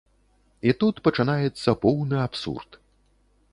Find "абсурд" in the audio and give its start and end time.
2.25-2.69